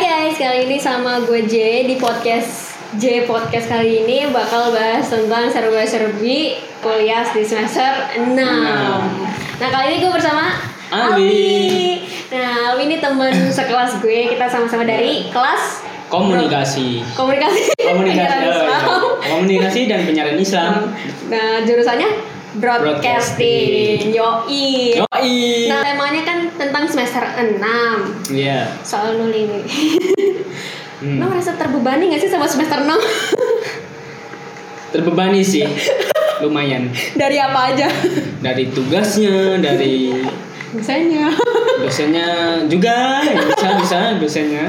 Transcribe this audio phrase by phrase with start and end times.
[0.00, 5.52] guys, kali ini sama gue J di podcast J Podcast kali ini bakal bahas tentang
[5.52, 8.32] serba-serbi kuliah di semester 6
[9.60, 10.56] Nah kali ini gue bersama
[10.88, 12.00] Alwi.
[12.32, 17.04] Nah Alwi ini temen sekelas gue, kita sama-sama dari kelas komunikasi.
[17.12, 17.62] Komunikasi.
[17.84, 18.78] Komunikasi oh, iya.
[19.20, 20.96] komunikasi dan penyiaran Islam.
[21.28, 24.98] Nah jurusannya broadcasting, yoi.
[24.98, 25.38] Yoi.
[25.70, 27.62] Nah temanya kan tentang semester 6
[28.34, 28.66] iya.
[28.82, 29.62] Soal nuli nih
[31.00, 31.16] Hmm.
[31.16, 32.92] Lo merasa terbebani gak sih sama semester 6?
[34.92, 35.64] terbebani sih.
[36.44, 36.92] Lumayan.
[37.16, 37.88] Dari apa aja?
[38.44, 40.12] dari tugasnya dari
[40.70, 41.32] Misalnya
[41.80, 42.28] dosennya
[42.68, 43.24] juga.
[43.24, 44.68] Ya, bisa bisa dosennya.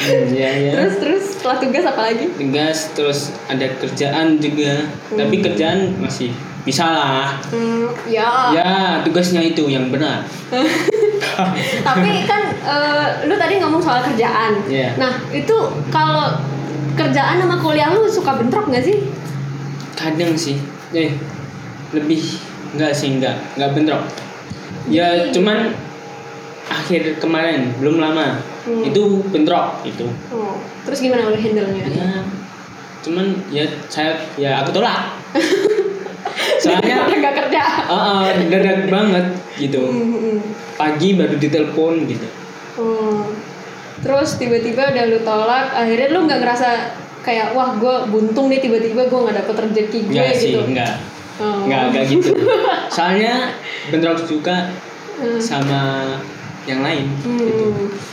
[0.00, 2.24] Hmm, ya ya Terus terus setelah tugas apa lagi?
[2.40, 4.88] tugas terus ada kerjaan juga.
[5.12, 8.52] Tapi kerjaan masih bisa lah Hmm, ya.
[8.52, 10.20] ya tugasnya itu yang benar
[11.80, 14.60] Tapi kan eh, lu tadi ngomong soal kerjaan.
[14.66, 14.96] Iya.
[14.96, 15.54] Nah itu
[15.88, 16.34] kalau
[16.92, 18.98] kerjaan sama kuliah lu suka bentrok gak sih?
[19.92, 20.56] kadang sih
[20.90, 21.12] eh
[21.92, 22.24] lebih
[22.72, 24.00] enggak sih enggak enggak bentrok
[24.86, 25.76] ya Jadi- cuman
[26.66, 28.80] akhir kemarin belum lama Hmm.
[28.80, 31.84] itu bentrok itu Oh, terus gimana lu handle-nya?
[31.84, 32.24] ya
[33.00, 35.19] cuman ya saya ya aku tolak
[36.60, 37.62] soalnya Udah gak kerja.
[37.88, 40.38] uh, dadak banget gitu Hmm, hmm.
[40.76, 42.28] pagi baru ditelepon gitu
[42.76, 43.28] Oh.
[44.00, 46.68] Terus tiba-tiba udah lu tolak, akhirnya lu nggak ngerasa
[47.20, 50.60] kayak wah gue buntung nih tiba-tiba gue nggak dapet rezeki gue enggak sih gitu.
[50.64, 50.94] enggak
[51.36, 51.64] Oh.
[51.64, 52.32] enggak enggak gitu
[52.94, 53.52] soalnya
[53.88, 54.72] bentrok juga
[55.12, 55.36] Hmm.
[55.36, 55.82] sama
[56.64, 57.40] yang lain Hmm.
[57.40, 57.66] gitu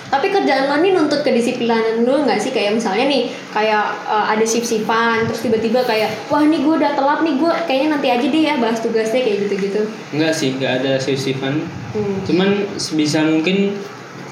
[0.07, 4.41] Tapi kerjaan lo nih nuntut kedisiplinan lu nggak sih kayak misalnya nih kayak eh, ada
[4.41, 8.41] shift-shiftan terus tiba-tiba kayak wah nih gue udah telat nih gue kayaknya nanti aja deh
[8.41, 9.81] ya bahas tugasnya kayak gitu-gitu.
[10.15, 12.19] Enggak sih, enggak ada sifat Hmm.
[12.23, 13.75] Cuman sebisa mungkin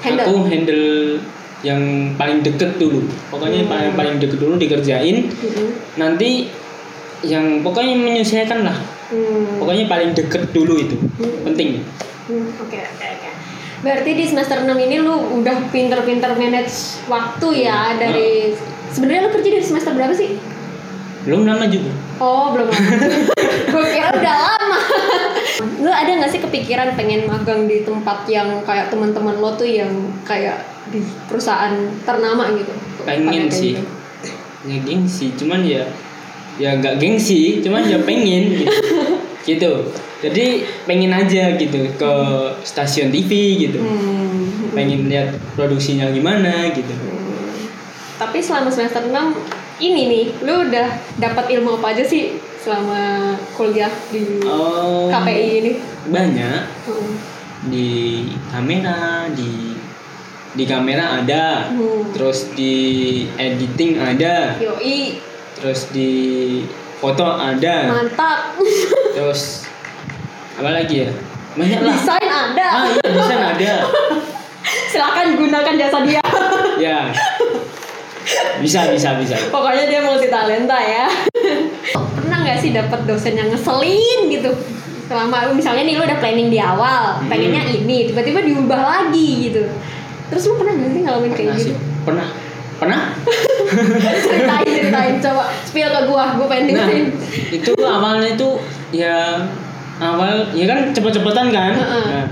[0.00, 0.22] Handle.
[0.22, 0.86] aku handle
[1.60, 1.82] yang
[2.14, 3.04] paling deket dulu.
[3.28, 3.70] Pokoknya Hmm.
[3.70, 5.28] paling paling deket dulu dikerjain.
[5.28, 5.68] Hmm.
[5.96, 6.48] Nanti
[7.20, 8.76] yang pokoknya menyesuaikan lah.
[9.08, 9.60] Hmm.
[9.60, 10.96] Pokoknya paling deket dulu itu.
[11.16, 11.44] Hmm.
[11.44, 11.84] Penting.
[12.26, 13.30] Hmm, Oke oke oke.
[13.84, 18.56] Berarti di semester 6 ini lu udah pinter-pinter manage waktu ya dari
[18.92, 20.36] sebenarnya lu kerja dari semester berapa sih?
[21.28, 21.90] Belum lama juga.
[22.22, 22.90] Oh belum lama.
[23.72, 24.78] Gue kira udah lama.
[25.84, 29.90] lu ada nggak sih kepikiran pengen magang di tempat yang kayak teman-teman lo tuh yang
[30.22, 31.74] kayak di perusahaan
[32.06, 32.72] ternama gitu?
[33.02, 33.74] Pengen sih.
[33.74, 33.82] gitu.
[34.66, 35.84] Ya gengsi, cuman ya
[36.56, 38.72] ya nggak gengsi, cuman ya pengen gitu.
[39.50, 39.72] gitu.
[40.16, 40.46] Jadi
[40.84, 42.12] pengen aja gitu ke
[42.62, 43.78] stasiun TV gitu.
[43.78, 44.72] Hmm.
[44.72, 46.88] Pengen lihat produksinya gimana gitu.
[46.88, 47.68] Hmm.
[48.16, 49.12] Tapi selama semester 6
[49.76, 50.88] ini nih, lu udah
[51.20, 55.72] dapat ilmu apa aja sih selama kuliah di Oh, KPI ini?
[56.06, 57.12] banyak Hmm.
[57.66, 57.90] di
[58.48, 59.74] kamera di
[60.50, 62.08] di kamera ada Hmm.
[62.10, 62.74] terus di
[63.36, 65.20] editing ada Yoi,
[65.52, 66.10] terus di
[66.96, 68.56] foto ada mantap.
[69.18, 69.65] terus
[70.56, 71.10] apa lagi ya
[71.52, 72.66] banyak lah Desain ada.
[72.68, 73.72] ah iya desain ada
[74.86, 76.22] Silakan gunakan jasa dia.
[76.84, 77.12] ya
[78.58, 81.06] bisa bisa bisa Pokoknya dia multi talenta ya.
[82.16, 84.50] Pernah nggak sih dapat dosen yang ngeselin gitu?
[85.06, 87.30] Selama misalnya nih lu udah planning di awal, Hmm.
[87.30, 89.62] pengennya ini, tiba-tiba diubah lagi gitu.
[90.26, 91.64] Terus lu pernah nggak sih ngalamin kayak gitu?
[91.70, 92.26] sih pernah
[92.76, 93.00] pernah
[94.20, 97.06] ceritain, ceritain, coba spill ke gua, gua pengen nah dengerin.
[97.50, 98.48] itu awalnya itu
[98.92, 99.46] ya
[100.00, 101.72] awal ya kan cepet-cepetan kan?
[101.76, 102.04] Heeh.
[102.12, 102.26] nah,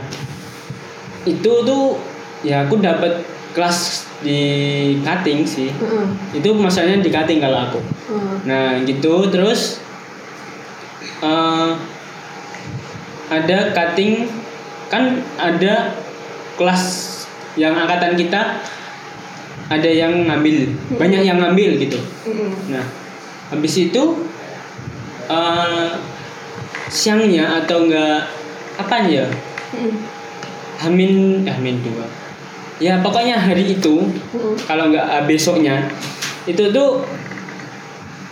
[1.24, 1.96] itu tuh
[2.44, 3.24] ya aku dapat
[3.56, 4.40] kelas di
[5.00, 5.72] cutting sih.
[5.72, 7.80] Heeh, itu masalahnya di cutting kalau aku.
[7.80, 8.34] Heeh.
[8.44, 9.80] nah gitu terus
[11.24, 11.70] eh
[13.32, 14.28] ada cutting
[14.92, 15.96] kan ada
[16.60, 16.82] kelas
[17.56, 18.60] yang angkatan kita
[19.72, 20.68] ada yang ngambil.
[21.00, 21.96] Banyak yang ngambil gitu.
[22.28, 22.50] Heeh.
[22.68, 22.84] Nah,
[23.48, 24.02] habis itu
[25.32, 25.88] eh
[26.86, 28.26] siangnya atau enggak
[28.76, 29.24] apa ya?
[29.70, 29.94] Heeh.
[30.76, 31.12] Hamin
[31.42, 32.06] eh Hamin dua.
[32.76, 34.54] Ya pokoknya hari itu Heeh.
[34.64, 35.86] kalau enggak eh, besoknya
[36.44, 37.00] itu tuh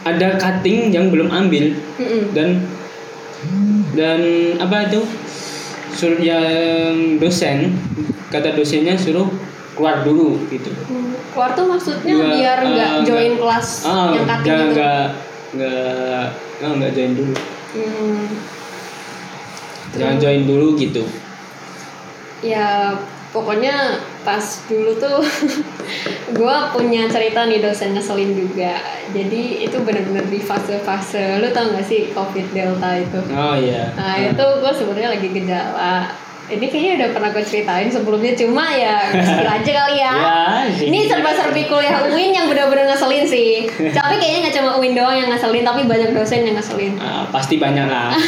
[0.02, 2.24] ada cutting yang belum ambil Heeh.
[2.34, 2.58] dan
[3.92, 4.20] dan
[4.58, 5.00] apa itu
[5.92, 7.76] suruh yang dosen
[8.28, 9.28] kata dosennya suruh
[9.72, 10.68] keluar dulu gitu.
[10.84, 14.60] Hmm, Keluar tuh maksudnya Nggak, biar nggak eh, join nggak- kelas Ah, yang cutting jangan
[14.62, 14.74] itu.
[14.74, 15.04] nggak
[15.52, 16.22] nggak
[16.58, 17.34] nggak nggak join dulu.
[17.72, 18.28] Hmm.
[19.96, 21.04] Jangan join dulu gitu.
[22.44, 22.96] Ya
[23.32, 25.24] pokoknya pas dulu tuh
[26.36, 28.76] gue punya cerita nih dosen ngeselin juga.
[29.12, 33.20] Jadi itu bener-bener di fase-fase lu tau gak sih covid delta itu?
[33.32, 33.92] Oh iya.
[33.96, 36.12] Nah itu gue sebenarnya lagi gejala
[36.50, 38.98] ini kayaknya udah pernah gue ceritain sebelumnya cuma ya
[39.46, 40.14] aja kali ya.
[40.14, 43.70] Ya, ini serba-serbi kuliah UIN yang bener-bener ngeselin sih.
[43.94, 46.98] tapi kayaknya nggak cuma UIN doang yang ngeselin, tapi banyak dosen yang ngeselin.
[46.98, 48.12] Ah, pasti banyak lah.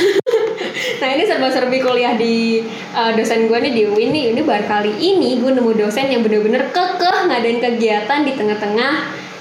[0.74, 2.64] Nah ini serba-serbi kuliah di
[2.96, 4.24] uh, dosen gue nih di UIN nih.
[4.32, 8.92] Ini baru kali ini gue nemu dosen yang bener-bener kekeh ngadain kegiatan di tengah-tengah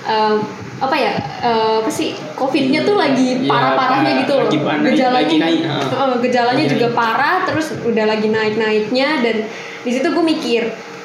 [0.04, 0.44] um,
[0.84, 5.16] apa ya uh, apa sih covidnya tuh lagi Ya, parah-parahnya gitu loh lagi naik- gejalanya
[5.18, 5.60] lagi naik,
[5.90, 6.98] uh, gejalanya Lagi juga naik.
[6.98, 9.36] parah terus udah lagi naik-naiknya dan
[9.80, 10.64] di situ gue mikir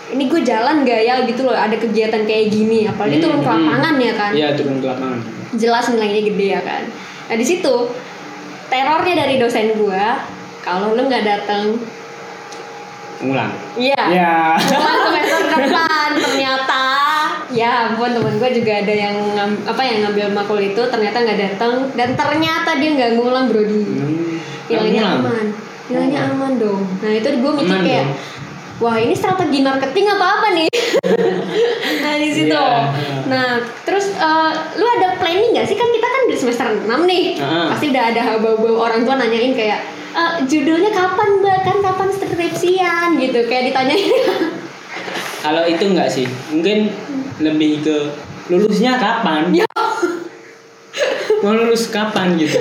[0.08, 3.46] ini gue jalan gak ya gitu loh ada kegiatan kayak gini apalagi Hmm, turun ke
[3.46, 3.54] hmm.
[3.60, 5.20] lapangan ya kan Iya turun ke lapangan.
[5.54, 6.82] jelas nilainya gede ya kan
[7.24, 7.74] nah di situ
[8.66, 10.04] terornya dari dosen gue
[10.60, 11.76] kalau lu nggak datang
[13.18, 13.50] Ngulang.
[13.74, 14.34] iya Ya.
[14.54, 16.82] Bukan semester depan ternyata
[17.58, 19.16] ya ampun teman gue juga ada yang
[19.64, 24.38] apa yang ngambil makul itu ternyata nggak datang dan ternyata dia nggak ngulang brodi Hmm,
[24.70, 25.46] nilainya aman.
[25.86, 26.32] nilainya Oh.
[26.32, 26.82] aman dong.
[27.00, 28.14] Nah itu gue mikir Aman kayak dong.
[28.78, 30.68] wah ini strategi marketing apa apa nih?
[31.98, 32.52] Nah di situ.
[32.52, 32.84] Iya.
[33.26, 33.48] nah
[33.82, 35.74] terus eh, lu ada planning nggak sih?
[35.74, 37.24] Kan kita kan di semester 6 nih.
[37.34, 37.66] Heeh.
[37.68, 41.58] pasti udah ada bau-bau orang tua nanyain kayak "Eh, judulnya kapan mbak?
[41.62, 43.08] Kan kapan skripsian?
[43.16, 44.14] Gitu kayak ditanyain.
[45.38, 46.90] Kalau itu enggak sih, mungkin
[47.38, 47.96] lebih ke
[48.48, 49.54] lulusnya kapan?
[49.54, 49.68] Ya.
[51.42, 52.58] Mau lulus kapan gitu?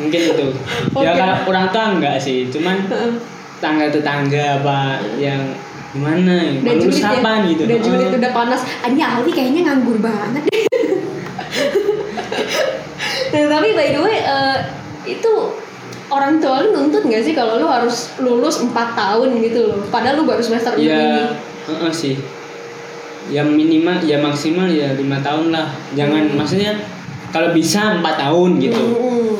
[0.00, 0.46] Mungkin itu.
[0.96, 1.18] Ya Oke.
[1.18, 2.88] kalau orang tua enggak sih, cuman
[3.58, 5.52] tangga tetangga apa yang
[5.92, 6.50] gimana ya?
[6.56, 7.62] Mau udah lulus julid ya kapan gitu?
[7.68, 8.16] udah julid Oh.
[8.16, 10.64] udah panas Anya Alwi kayaknya nganggur banget deh
[13.32, 14.56] nah tapi by the way eh,
[15.04, 15.32] itu
[16.08, 20.20] orang tua lu nuntut gak sih kalau lu harus lulus 4 tahun gitu loh padahal
[20.20, 21.32] lu baru semester 6 ini Ya,
[21.68, 22.16] heeh sih.
[23.30, 25.70] Ya minimal, ya maksimal ya lima tahun lah.
[25.94, 26.36] Jangan Hmm.
[26.40, 26.72] maksudnya
[27.30, 28.82] kalau bisa empat tahun gitu.
[28.82, 29.36] Hmm.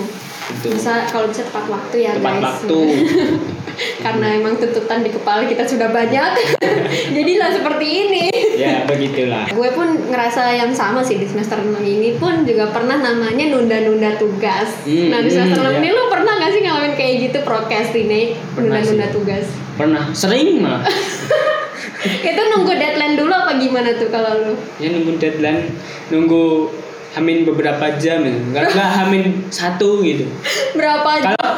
[0.52, 0.78] Gitu.
[0.78, 2.80] bisa kalau bisa tepat waktu ya Tepat guys waktu.
[4.04, 6.30] karena emang tuntutan di kepala kita sudah banyak
[7.16, 9.48] jadilah seperti ini ya begitulah.
[9.48, 14.14] gue pun ngerasa yang sama sih di semester 6 ini pun juga pernah namanya nunda-nunda
[14.20, 14.86] tugas.
[14.86, 15.78] Hmm, nah di semester hmm, 6 iya.
[15.82, 19.46] ini lu pernah gak sih ngalamin kayak gitu procrastinate, Pernah nunda-nunda tugas?
[19.74, 20.84] Pernah sering malah.
[22.28, 24.54] Itu nunggu deadline dulu apa gimana tuh kalau lu?
[24.76, 25.70] ya nunggu deadline
[26.08, 26.68] nunggu
[27.12, 30.24] hamin beberapa jam ya nggak nggak hamin satu gitu
[30.78, 31.32] Berapa jam?
[31.32, 31.54] kalau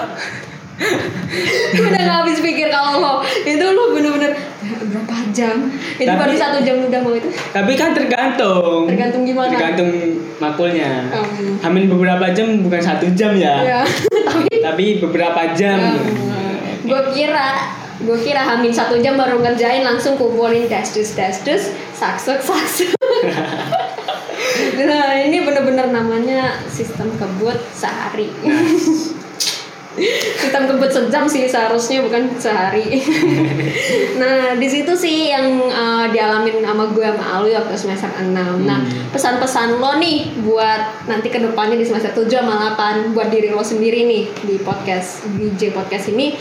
[1.86, 5.70] udah gak habis pikir kalau lo itu lu bener-bener "Ya, berapa jam?
[5.94, 7.28] Itu Tapi- baru satu jam udah mau itu?
[7.30, 9.50] tapi kan tergantung Tergantung gimana?
[9.50, 9.90] tergantung
[10.36, 13.80] makulnya Um, hamin beberapa jam bukan satu jam ya ya,
[14.10, 15.78] tapi tapi beberapa jam
[16.82, 17.70] gue kira
[18.04, 22.92] gue kira hamin satu jam baru ngerjain langsung kumpulin dash dus dash dus saksuk saksuk.
[24.74, 28.28] Nah ini bener-bener namanya sistem kebut sehari.
[30.38, 33.02] Sistem kebut sejam sih seharusnya bukan sehari.
[34.20, 38.78] Nah di situ sih yang uh, dialamin sama gue sama Alwi waktu semester 6 nah
[38.84, 39.10] Hmm.
[39.14, 43.62] pesan-pesan lo nih buat nanti ke depannya di semester 7 sama 8 buat diri lo
[43.62, 46.34] sendiri nih di podcast DJ podcast ini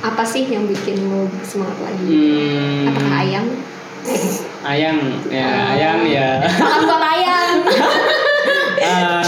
[0.00, 2.04] apa sih yang bikin lo semangat lagi?
[2.06, 3.46] Hmm, apakah ayam?
[4.62, 4.96] Ayam
[5.26, 5.72] ya Oh.
[5.74, 6.28] ayam ya.
[6.48, 7.56] Salam buat ayam.
[8.76, 9.24] Eh,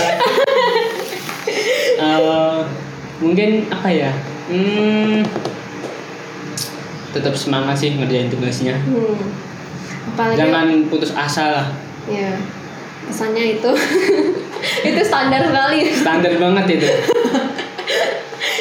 [1.99, 2.59] eh,
[3.19, 4.13] mungkin apa ya?
[4.47, 5.25] Hmm,
[7.11, 8.77] tetap semangat sih ngerjain tugasnya.
[8.85, 9.17] Hmm.
[10.09, 11.67] apalagi jangan putus asa lah.
[12.07, 12.37] Ya
[13.09, 13.71] pesannya itu.
[14.89, 15.81] Itu standar sekali.
[15.97, 16.89] Standar banget itu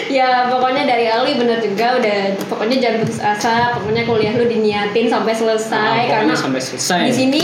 [0.09, 5.05] ya pokoknya dari Alwi bener juga udah pokoknya jangan putus asa pokoknya kuliah lu diniatin
[5.05, 7.43] sampai selesai Nah, karena sampai selesai di sini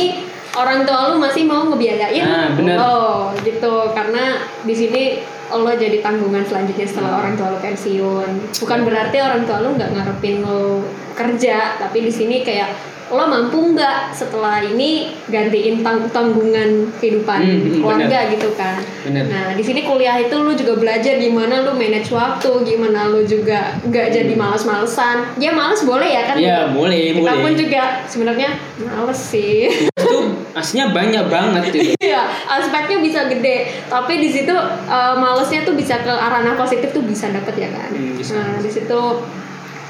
[0.53, 2.77] orang tua lu masih mau ngebiayain Ah, bener.
[2.77, 5.03] oh gitu karena di sini
[5.49, 7.21] lo jadi tanggungan selanjutnya setelah Hmm.
[7.21, 10.81] orang tua lo pensiun bukan berarti orang tua lu nggak ngarepin lo
[11.13, 12.73] kerja tapi di sini kayak
[13.11, 19.27] lo mampu nggak setelah ini gantiin tang- tanggungan kehidupan Hmm, hmm, keluarga gitu kan Bener.
[19.27, 23.75] Nah, di sini kuliah itu lu juga belajar gimana lu manage waktu, gimana lu juga
[23.83, 25.35] nggak jadi males-malesan.
[25.35, 26.35] Ya males boleh ya kan?
[26.39, 26.45] Hmm.
[26.47, 27.43] Iya, boleh, Kita boleh.
[27.43, 29.67] pun juga sebenarnya males sih.
[29.83, 30.15] itu
[30.55, 31.77] aslinya banyak banget itu
[32.11, 34.55] Iya, aspeknya bisa gede, tapi di situ
[34.87, 37.91] eh, malesnya tuh bisa ke arah positif tuh bisa dapet ya kan.
[37.91, 38.39] Hmm, bisa.
[38.39, 38.99] Nah, di situ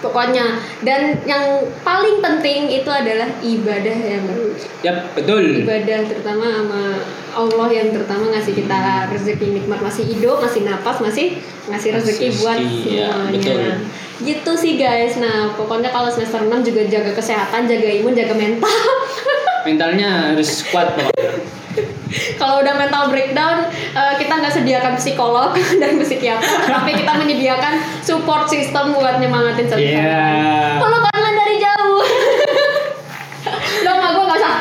[0.04, 0.60] pokoknya.
[0.84, 4.38] Dan yang paling penting itu adalah ibadah ya Mbak.
[4.84, 5.64] ya betul.
[5.64, 6.84] Ibadah terutama sama
[7.34, 11.40] Allah yang terutama ngasih kita rezeki nikmat masih hidup masih napas masih
[11.72, 13.42] ngasih rezeki buat rezeki, ya, betul.
[13.42, 13.76] semuanya
[14.22, 15.18] gitu sih guys.
[15.18, 18.70] Nah pokoknya kalau semester 6 juga jaga kesehatan jaga imun jaga mental.
[19.66, 21.64] Mentalnya harus kuat pokoknya
[22.38, 27.74] kalau udah mental breakdown eh, kita nggak sediakan psikolog dan psikiater tapi kita menyediakan
[28.34, 30.82] support system buat nyemangatin satu sama Iya.
[30.82, 31.34] lain.
[31.38, 32.02] dari jauh
[33.84, 34.56] lo nggak gue nggak usah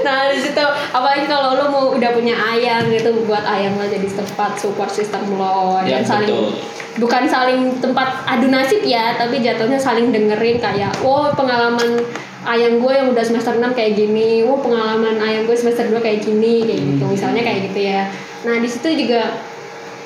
[0.00, 4.08] nah di situ apalagi kalau lo mau udah punya ayang gitu buat ayang lo jadi
[4.08, 6.56] tempat support system lo Ya, dan saling betul.
[7.04, 12.00] bukan saling tempat adu nasib ya tapi jatuhnya saling dengerin kayak oh pengalaman
[12.48, 16.24] ayang gue yang udah semester 6 kayak gini oh pengalaman ayang gue semester 2 kayak
[16.24, 18.08] gini kayak gitu misalnya kayak gitu ya
[18.40, 19.36] nah di situ juga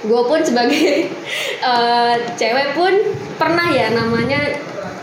[0.01, 1.13] gue pun sebagai
[1.71, 2.93] eh, cewek pun
[3.37, 4.41] pernah ya namanya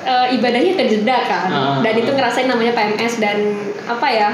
[0.05, 1.47] eh, ibadahnya kejeda kan.
[1.49, 1.77] Ah.
[1.85, 3.37] dan itu ngerasain namanya PMS dan
[3.85, 4.29] apa ya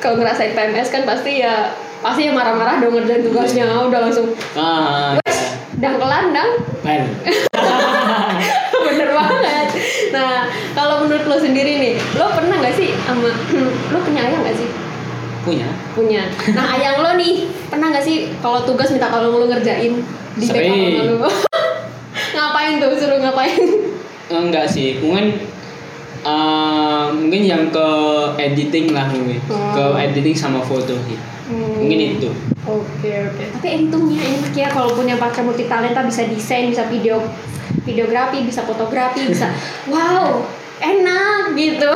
[0.00, 1.72] kalau ngerasain PMS kan pasti ya
[2.04, 3.66] pasti ya marah-marah dong ngerjain tugasnya.
[3.88, 5.38] Udah langsung Ah, wes
[5.76, 6.50] dang kelandang
[8.86, 9.68] bener banget.
[10.14, 13.28] Nah kalau menurut lo sendiri nih lo pernah nggak sih sama
[13.92, 14.70] lo punya ayang nggak sih
[15.46, 15.70] Punya.
[15.94, 16.22] punya
[16.58, 19.94] nah ayang lo nih pernah nggak sih kalau tugas minta tolong lo ngerjain
[20.34, 20.98] di Sering.
[20.98, 21.30] sama lo
[22.34, 23.86] ngapain tuh suruh ngapain
[24.26, 25.38] Enggak sih, mungkin
[26.26, 27.88] eh, mungkin yang ke
[28.42, 29.38] editing lah mungkin.
[29.46, 29.70] Oh.
[29.70, 31.18] Ke editing sama foto sih.
[31.46, 31.78] Hmm.
[31.78, 32.30] Mungkin itu.
[32.66, 33.44] Oke oke.
[33.54, 37.22] Tapi untungnya enak ya kalau punya pacar multi talenta bisa desain, bisa video
[37.86, 39.46] videografi, bisa fotografi, bisa
[39.94, 40.42] wow
[40.82, 41.90] enak gitu.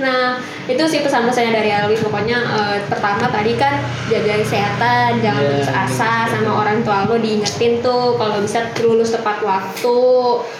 [0.00, 1.96] Nah itu sih pesan-pesannya dari Alwi.
[2.00, 6.32] Pokoknya eh, pertama tadi kan jaga kesehatan, jangan Iya, putus asa betul.
[6.32, 9.98] sama orang tua lo diingetin tuh kalau bisa lulus tepat waktu.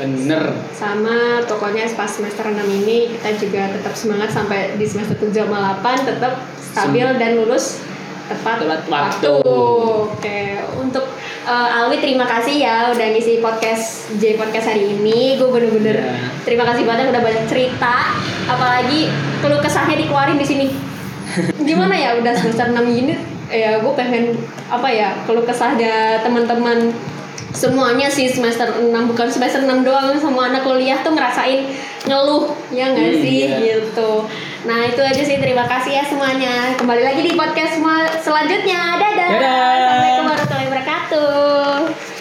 [0.00, 0.44] Bener.
[0.70, 5.78] Sama pokoknya pas semester 6 ini kita juga tetap semangat sampai di semester 7 sama
[5.80, 7.80] 8 tetap stabil dan lulus
[8.24, 9.32] tepat, Tepat waktu.
[9.44, 10.40] Oke,
[10.80, 11.04] untuk
[11.44, 15.36] eh, Alwi terima kasih ya udah ngisi podcast J podcast hari ini.
[15.36, 16.16] Gue bener-bener Iya.
[16.42, 18.12] terima kasih banget udah banyak cerita,
[18.44, 19.08] apalagi
[19.38, 20.66] keluh kesahnya dikeluarin di sini.
[21.62, 23.14] Gimana ya udah semester 6 gini
[23.46, 24.34] ya gue pengen
[24.66, 26.90] apa ya keluh kesahnya teman-teman
[27.50, 31.70] semuanya sih semester 6 bukan semester 6 doang semua anak kuliah tuh ngerasain
[32.02, 33.78] ngeluh ya nggak Hmm, sih iya.
[33.78, 34.26] gitu
[34.64, 36.72] Nah itu aja sih terima kasih ya semuanya.
[36.80, 37.76] Kembali lagi di podcast
[38.24, 38.96] selanjutnya.
[38.96, 39.28] Dadah.
[39.28, 39.60] Dadah.
[39.76, 42.13] Assalamualaikum warahmatullahi wabarakatuh.